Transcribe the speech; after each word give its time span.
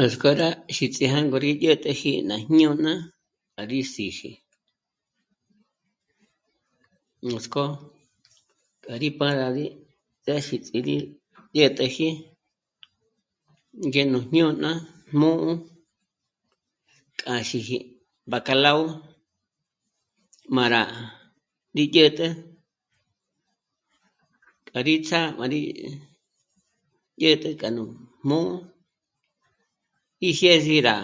Nuts'k'ó 0.00 0.30
rá 0.40 0.48
xíts'i 0.76 1.06
jângó 1.14 1.36
rí 1.44 1.50
'ä̀t'äji 1.62 2.10
à 2.14 2.18
jñíñi 2.22 2.38
jñôna 2.56 2.92
k'a 3.54 3.62
rí 3.70 3.80
síji. 3.94 4.30
Nuts'kó 7.30 7.62
k'a 8.84 8.94
rí 9.02 9.08
pâraji 9.18 9.66
ndéxi 10.22 10.56
ts'í 10.64 10.78
rí 10.88 10.96
dyä̀t'äji 11.54 12.08
ngéjnu 13.90 14.18
jñôna 14.30 14.70
jmū́'ū 15.16 15.50
k'a 17.20 17.34
xíji 17.48 17.76
bacalao 18.30 18.82
má 20.54 20.64
rá..., 20.74 20.82
rí 21.76 21.84
dyä̀t'ä 21.94 22.26
k'a 24.66 24.78
rí 24.86 24.94
ts'â'a 25.06 25.36
má 25.38 25.44
rí 25.52 25.60
dyä̀t'ä 27.20 27.50
k'a 27.60 27.68
nú 27.76 27.84
jmū́'ū 28.24 28.54
í 30.28 30.30
jyês'i 30.40 30.76
rá..., 30.88 30.96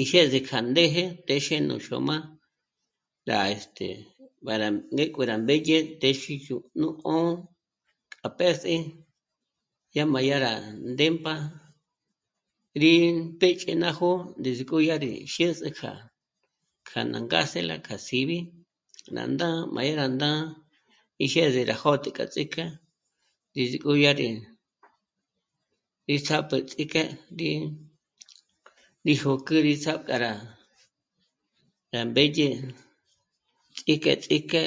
í 0.00 0.02
jyês'i 0.10 0.38
k'a 0.48 0.58
ndéje 0.70 1.04
téxe 1.26 1.56
nú 1.68 1.74
xôm'a, 1.86 2.16
rá..., 3.30 3.38
este..., 3.58 3.86
mbá 4.42 4.54
rá 4.62 4.68
ngék'o 4.94 5.20
rá 5.30 5.34
mbédye 5.44 5.78
téxe 6.02 6.32
yó 6.46 6.56
'ùjnu 6.58 6.88
'ó'o 7.06 7.24
k'a 8.20 8.28
pés'i, 8.38 8.76
dyá 9.92 10.04
má 10.12 10.18
dyá 10.24 10.36
rá 10.46 10.52
ndémp'a 10.92 11.34
rí 12.80 12.92
péch'e 13.40 13.72
ná 13.82 13.88
jó'o 13.98 14.16
ndízik'o 14.38 14.76
dyá 14.82 14.96
rí 15.04 15.12
jyés'ü 15.34 15.68
k'a, 15.78 15.92
k'a 16.88 17.00
ná 17.12 17.18
ngásela 17.20 17.76
k'a 17.86 17.96
síb'i 18.06 18.38
ná 19.14 19.22
ndá'a 19.32 19.56
má 19.74 19.80
yá 19.88 19.94
rá 20.00 20.06
ndá'a 20.16 20.40
í 21.22 21.24
jyés'ë 21.32 21.62
rá 21.70 21.76
jö̌t'ü 21.82 22.10
k'a 22.16 22.24
ts'íjk'e, 22.32 22.64
ndízik'o 23.52 23.90
dyá 23.98 24.10
rí, 24.20 24.28
rí 26.06 26.16
ts'ápjü 26.26 26.56
ts'íjk'e 26.68 27.02
rí 27.38 29.14
jö̌k'ü 29.22 29.54
rí 29.66 29.74
só'o 29.82 29.98
k'a 30.06 30.16
rá, 30.24 30.32
rá 31.94 32.00
mbédye 32.10 32.48
ts'íjk'e, 33.76 34.12
ts'íjk'e, 34.22 34.62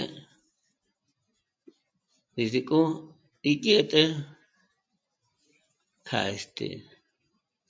ndízik'o 2.31 2.79
í 3.51 3.51
dyä̀t'ä 3.63 4.03
kja, 6.07 6.19
este... 6.35 6.67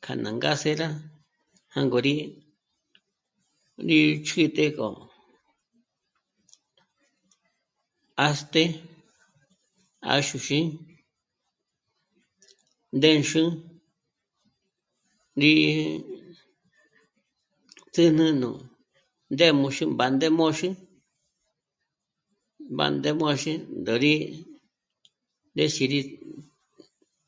kja 0.04 0.14
ná 0.24 0.30
ngásela 0.38 0.88
jângo 1.74 1.98
rí, 2.06 2.16
rí 3.88 4.00
chjǚtügö. 4.26 4.86
'ást'e 8.18 8.64
àxuxí, 10.14 10.60
ndénxü, 12.98 13.44
rí 15.42 15.54
tjǚn'ü 17.94 18.28
nú 18.42 18.52
ndémoxü 19.34 19.84
bándémoxü, 20.00 20.70
bándémoxü, 22.78 23.54
ndó 23.80 23.94
rí 24.04 24.14
ndéxi 25.52 25.84
rí 25.92 26.00